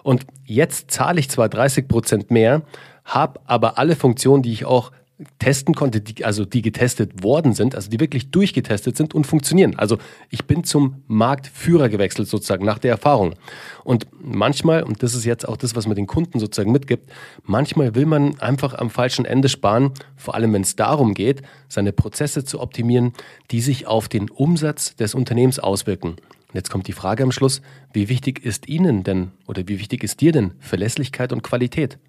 Und 0.03 0.27
jetzt 0.44 0.92
zahle 0.92 1.19
ich 1.19 1.30
zwar 1.31 1.50
30 1.50 1.88
Prozent 1.88 2.30
mehr, 2.30 2.62
habe 3.03 3.39
aber 3.45 3.80
alle 3.80 3.95
Funktionen, 3.95 4.44
die 4.44 4.51
ich 4.51 4.65
auch 4.65 4.92
testen 5.39 5.73
konnte, 5.73 6.01
die, 6.01 6.25
also 6.25 6.44
die 6.44 6.62
getestet 6.62 7.23
worden 7.23 7.53
sind, 7.53 7.73
also 7.73 7.89
die 7.89 8.00
wirklich 8.00 8.31
durchgetestet 8.31 8.97
sind 8.97 9.13
und 9.13 9.25
funktionieren. 9.25 9.75
Also 9.77 9.97
ich 10.29 10.45
bin 10.45 10.63
zum 10.65 11.03
Marktführer 11.07 11.88
gewechselt 11.88 12.27
sozusagen 12.27 12.65
nach 12.65 12.79
der 12.79 12.91
Erfahrung. 12.91 13.35
Und 13.85 14.07
manchmal, 14.19 14.83
und 14.83 15.03
das 15.03 15.15
ist 15.15 15.23
jetzt 15.23 15.47
auch 15.47 15.56
das, 15.56 15.75
was 15.75 15.88
man 15.88 15.95
den 15.95 16.07
Kunden 16.07 16.39
sozusagen 16.39 16.71
mitgibt, 16.71 17.09
manchmal 17.44 17.95
will 17.95 18.06
man 18.06 18.39
einfach 18.41 18.73
am 18.73 18.89
falschen 18.89 19.23
Ende 19.23 19.47
sparen, 19.47 19.91
vor 20.17 20.35
allem 20.35 20.51
wenn 20.51 20.63
es 20.63 20.75
darum 20.75 21.13
geht, 21.13 21.44
seine 21.69 21.94
Prozesse 21.94 22.44
zu 22.44 22.59
optimieren, 22.59 23.13
die 23.51 23.61
sich 23.61 23.88
auf 23.88 24.09
den 24.09 24.29
Umsatz 24.29 24.95
des 24.95 25.15
Unternehmens 25.15 25.59
auswirken. 25.59 26.09
Und 26.09 26.56
jetzt 26.56 26.69
kommt 26.69 26.88
die 26.88 26.94
Frage 26.94 27.23
am 27.23 27.31
Schluss, 27.31 27.61
wie 27.94 28.09
wichtig 28.09 28.44
ist 28.44 28.68
Ihnen 28.68 29.04
denn 29.04 29.31
oder 29.47 29.63
wie 29.68 29.80
wichtig 29.80 30.04
ist 30.04 30.19
dir 30.21 30.31
denn 30.33 30.54
Verlässlichkeit 30.59 31.31
und 31.31 31.42
Qualität? 31.42 31.99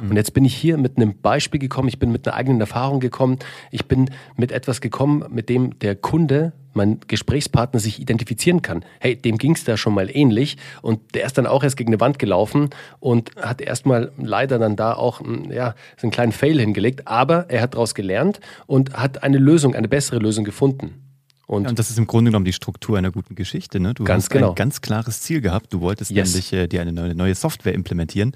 Mhm. 0.00 0.10
Und 0.10 0.16
jetzt 0.16 0.34
bin 0.34 0.44
ich 0.44 0.54
hier 0.54 0.76
mit 0.76 0.96
einem 0.96 1.16
Beispiel 1.18 1.60
gekommen, 1.60 1.88
ich 1.88 1.98
bin 1.98 2.12
mit 2.12 2.26
einer 2.26 2.36
eigenen 2.36 2.60
Erfahrung 2.60 3.00
gekommen, 3.00 3.38
ich 3.70 3.86
bin 3.86 4.10
mit 4.36 4.52
etwas 4.52 4.80
gekommen, 4.80 5.24
mit 5.30 5.48
dem 5.48 5.78
der 5.78 5.96
Kunde, 5.96 6.52
mein 6.74 7.00
Gesprächspartner 7.06 7.80
sich 7.80 8.00
identifizieren 8.00 8.62
kann. 8.62 8.84
Hey, 9.00 9.16
dem 9.16 9.38
ging 9.38 9.54
es 9.54 9.64
da 9.64 9.76
schon 9.76 9.94
mal 9.94 10.10
ähnlich 10.14 10.56
und 10.82 11.14
der 11.14 11.24
ist 11.24 11.38
dann 11.38 11.46
auch 11.46 11.62
erst 11.62 11.76
gegen 11.76 11.90
eine 11.90 12.00
Wand 12.00 12.18
gelaufen 12.18 12.70
und 13.00 13.30
hat 13.36 13.60
erstmal 13.60 14.12
leider 14.18 14.58
dann 14.58 14.76
da 14.76 14.94
auch 14.94 15.20
hm, 15.20 15.50
ja, 15.50 15.74
so 15.96 16.06
einen 16.06 16.10
kleinen 16.10 16.32
Fail 16.32 16.58
hingelegt, 16.58 17.06
aber 17.06 17.48
er 17.48 17.62
hat 17.62 17.74
daraus 17.74 17.94
gelernt 17.94 18.40
und 18.66 18.94
hat 18.94 19.22
eine 19.22 19.38
Lösung, 19.38 19.74
eine 19.74 19.88
bessere 19.88 20.18
Lösung 20.18 20.44
gefunden. 20.44 21.00
Und, 21.46 21.64
ja, 21.64 21.68
und, 21.70 21.78
das 21.78 21.90
ist 21.90 21.98
im 21.98 22.06
Grunde 22.06 22.30
genommen 22.30 22.46
die 22.46 22.54
Struktur 22.54 22.96
einer 22.96 23.10
guten 23.10 23.34
Geschichte. 23.34 23.78
Ne? 23.78 23.92
Du 23.94 24.06
hast 24.08 24.30
genau. 24.30 24.50
ein 24.50 24.54
ganz 24.54 24.80
klares 24.80 25.20
Ziel 25.20 25.42
gehabt. 25.42 25.72
Du 25.72 25.82
wolltest 25.82 26.10
yes. 26.10 26.30
nämlich 26.30 26.52
äh, 26.54 26.66
dir 26.66 26.80
eine 26.80 26.92
neue, 26.92 27.14
neue 27.14 27.34
Software 27.34 27.74
implementieren 27.74 28.34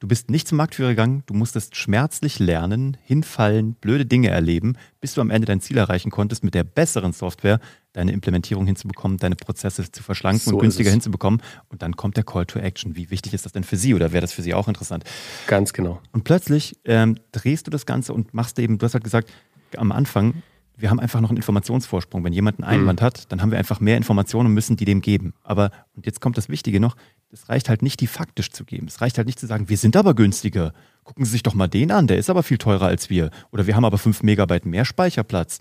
Du 0.00 0.06
bist 0.06 0.30
nicht 0.30 0.46
zum 0.46 0.58
Marktführer 0.58 0.90
gegangen, 0.90 1.24
du 1.26 1.34
musstest 1.34 1.74
schmerzlich 1.74 2.38
lernen, 2.38 2.96
hinfallen, 3.02 3.74
blöde 3.74 4.06
Dinge 4.06 4.28
erleben, 4.28 4.76
bis 5.00 5.14
du 5.14 5.20
am 5.20 5.30
Ende 5.30 5.46
dein 5.46 5.60
Ziel 5.60 5.76
erreichen 5.76 6.10
konntest, 6.10 6.44
mit 6.44 6.54
der 6.54 6.62
besseren 6.62 7.12
Software 7.12 7.58
deine 7.94 8.12
Implementierung 8.12 8.64
hinzubekommen, 8.64 9.18
deine 9.18 9.34
Prozesse 9.34 9.90
zu 9.90 10.04
verschlanken 10.04 10.40
so 10.40 10.52
und 10.52 10.60
günstiger 10.60 10.92
hinzubekommen. 10.92 11.42
Und 11.68 11.82
dann 11.82 11.96
kommt 11.96 12.16
der 12.16 12.22
Call 12.22 12.46
to 12.46 12.60
Action. 12.60 12.94
Wie 12.94 13.10
wichtig 13.10 13.34
ist 13.34 13.44
das 13.44 13.52
denn 13.52 13.64
für 13.64 13.76
Sie 13.76 13.92
oder 13.92 14.12
wäre 14.12 14.20
das 14.20 14.32
für 14.32 14.42
Sie 14.42 14.54
auch 14.54 14.68
interessant? 14.68 15.02
Ganz 15.48 15.72
genau. 15.72 16.00
Und 16.12 16.22
plötzlich 16.22 16.78
ähm, 16.84 17.18
drehst 17.32 17.66
du 17.66 17.72
das 17.72 17.84
Ganze 17.84 18.12
und 18.12 18.34
machst 18.34 18.60
eben, 18.60 18.78
du 18.78 18.86
hast 18.86 18.94
halt 18.94 19.04
gesagt, 19.04 19.32
am 19.76 19.90
Anfang, 19.90 20.42
wir 20.78 20.90
haben 20.90 21.00
einfach 21.00 21.20
noch 21.20 21.30
einen 21.30 21.38
Informationsvorsprung. 21.38 22.24
Wenn 22.24 22.32
jemand 22.32 22.62
einen 22.62 22.80
Einwand 22.80 23.00
mhm. 23.00 23.04
hat, 23.04 23.32
dann 23.32 23.42
haben 23.42 23.50
wir 23.50 23.58
einfach 23.58 23.80
mehr 23.80 23.96
Informationen 23.96 24.46
und 24.46 24.54
müssen 24.54 24.76
die 24.76 24.84
dem 24.84 25.00
geben. 25.00 25.34
Aber, 25.42 25.70
und 25.94 26.06
jetzt 26.06 26.20
kommt 26.20 26.38
das 26.38 26.48
Wichtige 26.48 26.78
noch, 26.78 26.96
es 27.30 27.48
reicht 27.48 27.68
halt 27.68 27.82
nicht, 27.82 28.00
die 28.00 28.06
faktisch 28.06 28.50
zu 28.50 28.64
geben. 28.64 28.86
Es 28.86 29.00
reicht 29.00 29.18
halt 29.18 29.26
nicht 29.26 29.38
zu 29.38 29.46
sagen, 29.46 29.68
wir 29.68 29.76
sind 29.76 29.96
aber 29.96 30.14
günstiger. 30.14 30.72
Gucken 31.04 31.24
Sie 31.24 31.32
sich 31.32 31.42
doch 31.42 31.54
mal 31.54 31.68
den 31.68 31.90
an, 31.90 32.06
der 32.06 32.18
ist 32.18 32.30
aber 32.30 32.42
viel 32.42 32.58
teurer 32.58 32.86
als 32.86 33.10
wir. 33.10 33.30
Oder 33.50 33.66
wir 33.66 33.76
haben 33.76 33.84
aber 33.84 33.98
5 33.98 34.22
Megabyte 34.22 34.66
mehr 34.66 34.84
Speicherplatz. 34.84 35.58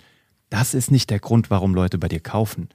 Das 0.49 0.73
ist 0.73 0.91
nicht 0.91 1.09
der 1.09 1.19
Grund, 1.19 1.49
warum 1.49 1.73
Leute 1.73 1.97
bei 1.97 2.07
dir 2.07 2.19
kaufen. 2.19 2.69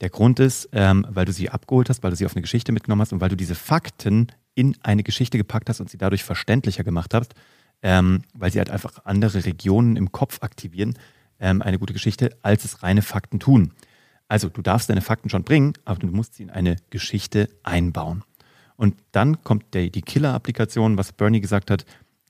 Der 0.00 0.10
Grund 0.10 0.38
ist, 0.38 0.68
ähm, 0.72 1.06
weil 1.08 1.24
du 1.24 1.32
sie 1.32 1.48
abgeholt 1.48 1.88
hast, 1.88 2.02
weil 2.02 2.10
du 2.10 2.16
sie 2.16 2.26
auf 2.26 2.36
eine 2.36 2.42
Geschichte 2.42 2.72
mitgenommen 2.72 3.00
hast 3.00 3.12
und 3.12 3.20
weil 3.20 3.30
du 3.30 3.36
diese 3.36 3.54
Fakten 3.54 4.28
in 4.54 4.76
eine 4.82 5.02
Geschichte 5.02 5.38
gepackt 5.38 5.68
hast 5.68 5.80
und 5.80 5.90
sie 5.90 5.98
dadurch 5.98 6.22
verständlicher 6.22 6.84
gemacht 6.84 7.14
hast, 7.14 7.34
ähm, 7.82 8.22
weil 8.34 8.52
sie 8.52 8.58
halt 8.58 8.70
einfach 8.70 9.04
andere 9.04 9.44
Regionen 9.44 9.96
im 9.96 10.12
Kopf 10.12 10.42
aktivieren, 10.42 10.94
ähm, 11.40 11.62
eine 11.62 11.78
gute 11.78 11.92
Geschichte, 11.92 12.36
als 12.42 12.64
es 12.64 12.82
reine 12.82 13.02
Fakten 13.02 13.40
tun. 13.40 13.72
Also 14.28 14.48
du 14.48 14.62
darfst 14.62 14.90
deine 14.90 15.02
Fakten 15.02 15.30
schon 15.30 15.44
bringen, 15.44 15.74
aber 15.84 16.00
du 16.00 16.08
musst 16.08 16.34
sie 16.34 16.42
in 16.42 16.50
eine 16.50 16.76
Geschichte 16.90 17.48
einbauen. 17.62 18.24
Und 18.76 18.96
dann 19.12 19.42
kommt 19.42 19.74
der, 19.74 19.88
die 19.88 20.02
Killer-Applikation, 20.02 20.98
was 20.98 21.12
Bernie 21.12 21.40
gesagt 21.40 21.70
hat, 21.70 21.86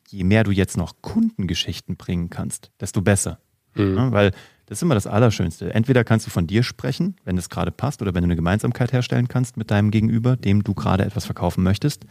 je 0.08 0.24
mehr 0.24 0.44
du 0.44 0.52
jetzt 0.52 0.76
noch 0.76 0.94
Kundengeschichten 1.00 1.96
bringen 1.96 2.30
kannst, 2.30 2.70
desto 2.80 3.02
besser. 3.02 3.38
Mhm. 3.74 3.96
Ja, 3.96 4.12
weil 4.12 4.32
das 4.66 4.78
ist 4.78 4.82
immer 4.82 4.94
das 4.94 5.06
Allerschönste. 5.06 5.72
Entweder 5.72 6.02
kannst 6.04 6.26
du 6.26 6.30
von 6.30 6.46
dir 6.46 6.62
sprechen, 6.62 7.16
wenn 7.24 7.38
es 7.38 7.48
gerade 7.48 7.70
passt, 7.70 8.02
oder 8.02 8.14
wenn 8.14 8.22
du 8.22 8.26
eine 8.26 8.36
Gemeinsamkeit 8.36 8.92
herstellen 8.92 9.28
kannst 9.28 9.56
mit 9.56 9.70
deinem 9.70 9.90
Gegenüber, 9.90 10.36
dem 10.36 10.64
du 10.64 10.74
gerade 10.74 11.04
etwas 11.04 11.24
verkaufen 11.24 11.62
möchtest. 11.62 12.04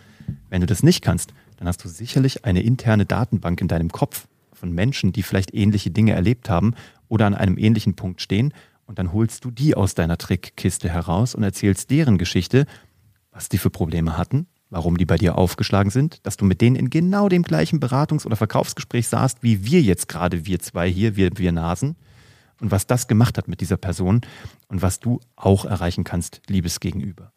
Wenn 0.50 0.62
du 0.62 0.68
das 0.68 0.82
nicht 0.82 1.02
kannst, 1.02 1.34
dann 1.58 1.68
hast 1.68 1.84
du 1.84 1.90
sicherlich 1.90 2.46
eine 2.46 2.62
interne 2.62 3.06
Datenbank 3.06 3.62
in 3.62 3.68
deinem 3.68 3.92
Kopf 3.92 4.28
von 4.55 4.71
Menschen, 4.71 5.12
die 5.12 5.24
vielleicht 5.24 5.53
ähnliche 5.53 5.91
Dinge 5.91 6.13
erlebt 6.13 6.50
haben 6.50 6.74
oder 7.07 7.25
an 7.27 7.35
einem 7.35 7.57
ähnlichen 7.57 7.95
Punkt 7.95 8.21
stehen. 8.21 8.53
Und 8.85 9.00
dann 9.00 9.13
holst 9.13 9.45
du 9.45 9.51
die 9.51 9.75
aus 9.75 9.95
deiner 9.95 10.17
Trickkiste 10.17 10.89
heraus 10.89 11.35
und 11.35 11.43
erzählst 11.43 11.89
deren 11.91 12.17
Geschichte, 12.17 12.65
was 13.31 13.50
die 13.50 13.57
für 13.57 13.69
Probleme 13.69 14.17
hatten, 14.17 14.47
warum 14.69 14.97
die 14.97 15.05
bei 15.05 15.17
dir 15.17 15.38
aufgeschlagen 15.38 15.91
sind, 15.91 16.25
dass 16.25 16.38
du 16.38 16.45
mit 16.45 16.62
denen 16.62 16.75
in 16.75 16.89
genau 16.89 17.29
dem 17.29 17.43
gleichen 17.43 17.79
Beratungs- 17.79 18.25
oder 18.25 18.35
Verkaufsgespräch 18.35 19.07
saßt, 19.07 19.43
wie 19.43 19.65
wir 19.65 19.81
jetzt 19.81 20.07
gerade, 20.07 20.45
wir 20.45 20.59
zwei 20.59 20.89
hier, 20.89 21.15
wir, 21.15 21.31
wir 21.35 21.51
Nasen 21.51 21.95
und 22.62 22.71
was 22.71 22.88
das 22.88 23.07
gemacht 23.07 23.38
hat 23.38 23.47
mit 23.47 23.62
dieser 23.62 23.77
Person 23.77 24.21
und 24.67 24.81
was 24.81 25.00
du 25.00 25.19
auch 25.35 25.65
erreichen 25.65 26.03
kannst, 26.03 26.41
liebes 26.47 26.79
Gegenüber. 26.79 27.31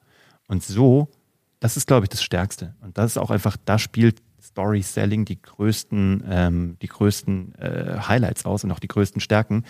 Und 0.47 0.63
so, 0.63 1.09
das 1.61 1.77
ist, 1.77 1.87
glaube 1.87 2.05
ich, 2.05 2.11
das 2.11 2.23
Stärkste. 2.23 2.75
Und 2.81 2.99
das 2.99 3.13
ist 3.13 3.19
auch 3.19 3.31
einfach, 3.31 3.57
da 3.65 3.79
spielt 3.79 4.23
Story 4.41 4.83
Selling 4.83 5.25
die 5.25 5.41
größten, 5.41 6.25
ähm, 6.29 6.77
die 6.81 6.89
größten 6.89 7.55
äh, 7.57 7.99
Highlights 8.07 8.45
aus 8.45 8.65
und 8.65 8.71
auch 8.71 8.79
die 8.79 8.89
größten 8.89 9.21
Stärken. 9.21 9.65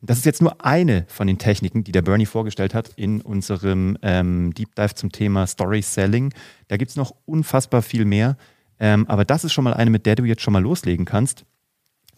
Das 0.00 0.18
ist 0.18 0.26
jetzt 0.26 0.42
nur 0.42 0.64
eine 0.64 1.06
von 1.08 1.26
den 1.26 1.38
Techniken, 1.38 1.84
die 1.84 1.92
der 1.92 2.02
Bernie 2.02 2.26
vorgestellt 2.26 2.74
hat 2.74 2.90
in 2.96 3.20
unserem 3.22 3.96
ähm, 4.02 4.52
Deep 4.52 4.74
Dive 4.74 4.94
zum 4.94 5.12
Thema 5.12 5.46
Story 5.46 5.82
Selling. 5.82 6.32
Da 6.68 6.76
gibt 6.76 6.90
es 6.90 6.96
noch 6.96 7.14
unfassbar 7.24 7.82
viel 7.82 8.04
mehr. 8.04 8.36
Ähm, 8.78 9.06
aber 9.08 9.24
das 9.24 9.44
ist 9.44 9.52
schon 9.52 9.64
mal 9.64 9.74
eine, 9.74 9.90
mit 9.90 10.04
der 10.04 10.16
du 10.16 10.24
jetzt 10.24 10.42
schon 10.42 10.52
mal 10.52 10.62
loslegen 10.62 11.06
kannst 11.06 11.46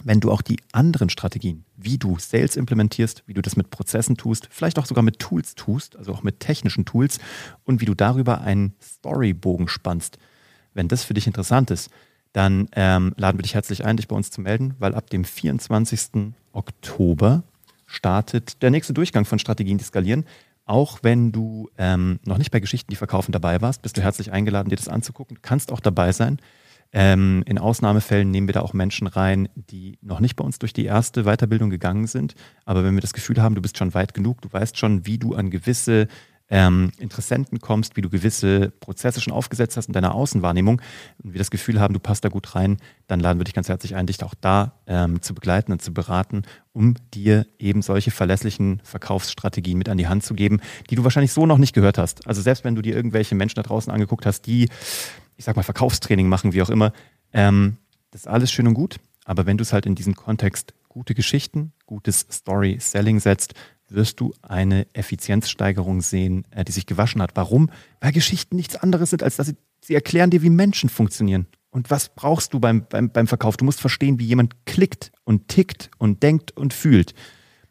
wenn 0.05 0.21
du 0.21 0.31
auch 0.31 0.43
die 0.43 0.61
anderen 0.73 1.11
Strategien, 1.11 1.65
wie 1.77 1.99
du 1.99 2.19
Sales 2.19 2.57
implementierst, 2.57 3.25
wie 3.27 3.35
du 3.35 3.43
das 3.43 3.57
mit 3.57 3.71
Prozessen 3.71 4.17
tust, 4.17 4.49
vielleicht 4.51 4.79
auch 4.79 4.87
sogar 4.87 5.03
mit 5.03 5.19
Tools 5.19 5.55
tust, 5.55 5.97
also 5.97 6.13
auch 6.13 6.23
mit 6.23 6.41
technischen 6.41 6.85
Tools 6.85 7.19
und 7.65 7.81
wie 7.81 7.87
du 7.87 7.95
darüber 7.95 8.41
einen 8.41 8.75
Storybogen 8.81 9.69
spannst. 9.69 10.19
Wenn 10.77 10.89
das 10.89 11.05
für 11.05 11.15
dich 11.15 11.27
interessant 11.27 11.71
ist, 11.71 11.91
dann 12.33 12.69
ähm, 12.73 13.15
laden 13.17 13.39
wir 13.39 13.43
dich 13.43 13.55
herzlich 13.55 13.85
ein, 13.85 13.97
dich 13.97 14.09
bei 14.09 14.17
uns 14.17 14.31
zu 14.31 14.43
melden, 14.43 14.75
weil 14.79 14.95
ab 14.95 15.09
dem 15.09 15.25
24. 15.25 16.35
Oktober 16.53 17.43
startet 17.87 18.63
der 18.63 18.71
nächste 18.71 18.93
Durchgang 18.93 19.25
von 19.25 19.39
Strategien, 19.39 19.79
die 19.79 19.85
skalieren. 19.85 20.27
Auch 20.67 20.99
wenn 21.03 21.33
du 21.33 21.71
ähm, 21.79 22.19
noch 22.27 22.39
nicht 22.39 22.51
bei 22.51 22.61
Geschichten, 22.61 22.91
die 22.91 22.97
verkaufen, 22.97 23.33
dabei 23.33 23.63
warst, 23.63 23.83
bist 23.83 23.97
du 23.97 24.03
herzlich 24.03 24.33
eingeladen, 24.33 24.69
dir 24.69 24.77
das 24.77 24.89
anzugucken. 24.89 25.37
Du 25.37 25.41
kannst 25.41 25.73
auch 25.73 25.81
dabei 25.81 26.13
sein. 26.13 26.39
Ähm, 26.93 27.43
in 27.47 27.59
Ausnahmefällen 27.59 28.31
nehmen 28.31 28.49
wir 28.49 28.55
da 28.55 28.61
auch 28.61 28.73
Menschen 28.73 29.07
rein, 29.07 29.49
die 29.55 29.99
noch 30.03 30.21
nicht 30.21 30.37
bei 30.37 30.45
uns 30.45 30.59
durch 30.59 30.73
die 30.73 30.85
erste 30.85 31.25
Weiterbildung 31.25 31.71
gegangen 31.71 32.07
sind. 32.07 32.35
Aber 32.65 32.85
wenn 32.85 32.95
wir 32.95 33.01
das 33.01 33.13
Gefühl 33.13 33.41
haben, 33.41 33.55
du 33.55 33.63
bist 33.63 33.79
schon 33.79 33.95
weit 33.95 34.13
genug, 34.13 34.43
du 34.43 34.53
weißt 34.53 34.77
schon, 34.77 35.07
wie 35.07 35.19
du 35.19 35.35
an 35.35 35.51
gewisse 35.51 36.09
ähm, 36.49 36.93
Interessenten 36.99 37.61
kommst, 37.61 37.97
wie 37.97 38.03
du 38.03 38.09
gewisse 38.09 38.71
Prozesse 38.81 39.21
schon 39.21 39.33
aufgesetzt 39.33 39.77
hast 39.77 39.87
in 39.87 39.93
deiner 39.93 40.15
Außenwahrnehmung 40.15 40.81
und 41.23 41.33
wir 41.33 41.39
das 41.39 41.51
Gefühl 41.51 41.81
haben, 41.81 41.95
du 41.95 42.01
passt 42.01 42.25
da 42.25 42.29
gut 42.29 42.55
rein, 42.55 42.77
dann 43.09 43.21
laden 43.21 43.39
wir 43.41 43.45
dich 43.45 43.55
ganz 43.55 43.69
herzlich 43.69 43.97
ein, 43.97 44.07
dich 44.07 44.23
auch 44.23 44.35
da 44.41 44.73
ähm, 44.87 45.23
zu 45.23 45.35
begleiten 45.35 45.73
und 45.73 45.83
zu 45.83 45.93
beraten, 45.93 46.43
um 46.73 46.95
dir 47.15 47.47
eben 47.59 47.83
solche 47.83 48.11
verlässlichen 48.11 48.81
Verkaufsstrategien 48.85 49.79
mit 49.79 49.89
an 49.89 49.99
die 49.99 50.09
Hand 50.09 50.25
zu 50.25 50.35
geben, 50.35 50.61
die 50.91 50.95
du 50.95 51.05
wahrscheinlich 51.05 51.33
so 51.33 51.47
noch 51.47 51.59
nicht 51.59 51.75
gehört 51.75 51.99
hast. 51.99 52.27
Also 52.27 52.43
selbst 52.43 52.65
wenn 52.65 52.75
du 52.75 52.83
dir 52.83 52.95
irgendwelche 52.95 53.35
Menschen 53.35 53.57
da 53.57 53.63
draußen 53.63 53.93
angeguckt 53.93 54.27
hast, 54.27 54.47
die 54.47 54.69
ich 55.37 55.45
sag 55.45 55.57
mal, 55.57 55.63
Verkaufstraining 55.63 56.29
machen, 56.29 56.53
wie 56.53 56.63
auch 56.63 56.71
immer. 56.71 56.93
Ähm, 57.33 57.77
das 58.11 58.23
ist 58.23 58.29
alles 58.29 58.51
schön 58.51 58.67
und 58.67 58.75
gut, 58.75 58.97
aber 59.25 59.47
wenn 59.47 59.59
du 59.59 59.63
es 59.63 59.73
halt 59.73 59.87
in 59.87 59.95
diesem 59.95 60.15
Kontext 60.15 60.75
gute 60.89 61.15
Geschichten, 61.15 61.73
gutes 61.85 62.27
Story-Selling 62.31 63.21
setzt, 63.21 63.55
wirst 63.89 64.21
du 64.21 64.35
eine 64.43 64.87
Effizienzsteigerung 64.95 66.01
sehen, 66.01 66.45
äh, 66.51 66.65
die 66.65 66.73
sich 66.73 66.87
gewaschen 66.87 67.23
hat. 67.23 67.33
Warum? 67.35 67.71
Weil 68.01 68.13
Geschichten 68.13 68.57
nichts 68.57 68.77
anderes 68.77 69.11
sind, 69.11 69.23
als 69.23 69.37
dass 69.37 69.49
sie, 69.49 69.57
sie 69.81 69.95
erklären 69.95 70.31
dir, 70.31 70.43
wie 70.43 70.51
Menschen 70.51 70.89
funktionieren. 70.89 71.47
Und 71.71 71.91
was 71.91 72.09
brauchst 72.09 72.55
du 72.55 72.61
beim, 72.61 72.87
beim, 72.89 73.11
beim 73.11 73.27
Verkauf? 73.27 73.57
Du 73.57 73.65
musst 73.65 73.81
verstehen, 73.81 74.19
wie 74.19 74.25
jemand 74.25 74.65
klickt 74.65 75.13
und 75.25 75.49
tickt 75.49 75.91
und 75.99 76.23
denkt 76.23 76.57
und 76.57 76.73
fühlt. 76.73 77.15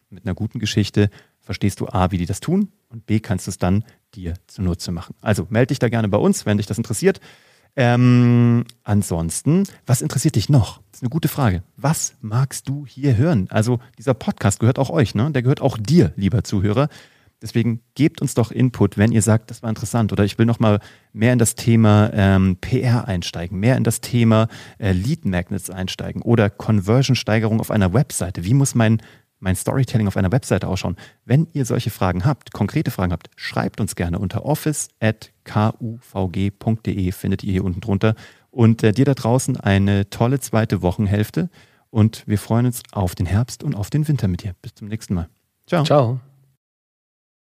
Mit 0.09 0.25
einer 0.25 0.35
guten 0.35 0.59
Geschichte 0.59 1.09
verstehst 1.41 1.79
du 1.79 1.87
A, 1.87 2.11
wie 2.11 2.17
die 2.17 2.25
das 2.25 2.39
tun 2.39 2.71
und 2.89 3.05
B, 3.05 3.19
kannst 3.19 3.47
du 3.47 3.51
es 3.51 3.57
dann 3.57 3.83
dir 4.13 4.35
zunutze 4.47 4.91
machen. 4.91 5.15
Also 5.21 5.47
melde 5.49 5.67
dich 5.67 5.79
da 5.79 5.89
gerne 5.89 6.07
bei 6.07 6.17
uns, 6.17 6.45
wenn 6.45 6.57
dich 6.57 6.65
das 6.65 6.77
interessiert. 6.77 7.19
Ähm, 7.77 8.63
ansonsten, 8.83 9.63
was 9.85 10.01
interessiert 10.01 10.35
dich 10.35 10.47
noch? 10.49 10.77
Das 10.91 10.99
ist 10.99 11.03
eine 11.03 11.09
gute 11.09 11.27
Frage. 11.27 11.63
Was 11.75 12.15
magst 12.21 12.69
du 12.69 12.85
hier 12.85 13.17
hören? 13.17 13.47
Also 13.49 13.79
dieser 13.97 14.13
Podcast 14.13 14.59
gehört 14.59 14.79
auch 14.79 14.89
euch, 14.89 15.13
ne? 15.13 15.29
Der 15.31 15.41
gehört 15.41 15.61
auch 15.61 15.77
dir, 15.77 16.13
lieber 16.15 16.43
Zuhörer. 16.43 16.87
Deswegen 17.41 17.81
gebt 17.95 18.21
uns 18.21 18.33
doch 18.33 18.49
Input, 18.49 18.97
wenn 18.97 19.11
ihr 19.11 19.21
sagt, 19.21 19.51
das 19.51 19.61
war 19.61 19.69
interessant 19.69 20.13
oder 20.13 20.23
ich 20.23 20.37
will 20.37 20.45
noch 20.45 20.59
mal 20.59 20.79
mehr 21.11 21.33
in 21.33 21.39
das 21.39 21.55
Thema 21.55 22.09
ähm, 22.13 22.57
PR 22.61 23.07
einsteigen, 23.07 23.59
mehr 23.59 23.75
in 23.75 23.83
das 23.83 23.99
Thema 23.99 24.47
äh, 24.79 24.93
Lead 24.93 25.25
Magnets 25.25 25.69
einsteigen 25.69 26.21
oder 26.21 26.49
Conversion-Steigerung 26.49 27.59
auf 27.59 27.71
einer 27.71 27.93
Webseite. 27.93 28.45
Wie 28.45 28.53
muss 28.53 28.73
mein 28.73 29.01
mein 29.45 29.55
Storytelling 29.55 30.07
auf 30.07 30.17
einer 30.17 30.33
Webseite 30.33 30.67
ausschauen? 30.67 30.97
Wenn 31.23 31.47
ihr 31.53 31.63
solche 31.63 31.91
Fragen 31.91 32.25
habt, 32.25 32.51
konkrete 32.51 32.91
Fragen 32.91 33.13
habt, 33.13 33.29
schreibt 33.37 33.79
uns 33.79 33.95
gerne 33.95 34.19
unter 34.19 34.43
office.kuvg.de, 34.43 37.11
findet 37.13 37.45
ihr 37.45 37.53
hier 37.53 37.63
unten 37.63 37.79
drunter. 37.79 38.15
Und 38.51 38.83
äh, 38.83 38.91
dir 38.91 39.05
da 39.05 39.13
draußen 39.13 39.55
eine 39.57 40.09
tolle 40.09 40.41
zweite 40.41 40.81
Wochenhälfte. 40.81 41.49
Und 41.89 42.27
wir 42.27 42.37
freuen 42.37 42.65
uns 42.65 42.83
auf 42.91 43.15
den 43.15 43.25
Herbst 43.25 43.63
und 43.63 43.75
auf 43.75 43.89
den 43.89 44.05
Winter 44.07 44.27
mit 44.27 44.43
dir. 44.43 44.53
Bis 44.61 44.75
zum 44.75 44.89
nächsten 44.89 45.13
Mal. 45.13 45.29
Ciao. 45.67 45.85
Ciao. 45.85 46.19